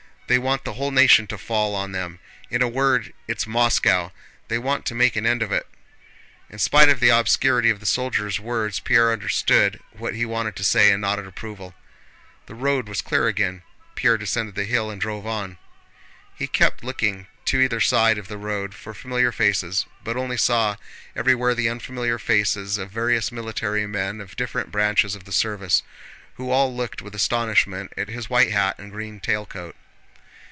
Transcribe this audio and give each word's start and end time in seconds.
They 0.27 0.39
want 0.39 0.63
the 0.63 0.75
whole 0.75 0.91
nation 0.91 1.27
to 1.27 1.37
fall 1.37 1.75
on 1.75 1.91
them—in 1.91 2.61
a 2.61 2.67
word, 2.69 3.11
it's 3.27 3.45
Moscow! 3.45 4.11
They 4.47 4.57
want 4.57 4.85
to 4.85 4.95
make 4.95 5.17
an 5.17 5.25
end 5.25 5.41
of 5.43 5.51
it." 5.51 5.67
In 6.49 6.57
spite 6.57 6.87
of 6.87 7.01
the 7.01 7.09
obscurity 7.09 7.69
of 7.69 7.81
the 7.81 7.85
soldier's 7.85 8.39
words 8.39 8.79
Pierre 8.79 9.11
understood 9.11 9.81
what 9.91 10.15
he 10.15 10.25
wanted 10.25 10.55
to 10.55 10.63
say 10.63 10.89
and 10.89 11.01
nodded 11.01 11.27
approval. 11.27 11.75
The 12.45 12.55
road 12.55 12.87
was 12.87 13.01
clear 13.01 13.27
again; 13.27 13.63
Pierre 13.95 14.17
descended 14.17 14.55
the 14.55 14.63
hill 14.63 14.89
and 14.89 15.01
drove 15.01 15.27
on. 15.27 15.57
He 16.33 16.47
kept 16.47 16.81
looking 16.81 17.27
to 17.43 17.59
either 17.59 17.81
side 17.81 18.17
of 18.17 18.29
the 18.29 18.37
road 18.37 18.73
for 18.73 18.93
familiar 18.93 19.33
faces, 19.33 19.85
but 20.01 20.15
only 20.15 20.37
saw 20.37 20.77
everywhere 21.13 21.53
the 21.53 21.67
unfamiliar 21.67 22.17
faces 22.17 22.77
of 22.77 22.89
various 22.89 23.33
military 23.33 23.85
men 23.85 24.21
of 24.21 24.37
different 24.37 24.71
branches 24.71 25.13
of 25.13 25.25
the 25.25 25.33
service, 25.33 25.83
who 26.35 26.51
all 26.51 26.73
looked 26.73 27.01
with 27.01 27.13
astonishment 27.15 27.91
at 27.97 28.07
his 28.07 28.29
white 28.29 28.51
hat 28.51 28.79
and 28.79 28.93
green 28.93 29.19
tail 29.19 29.45
coat. 29.45 29.75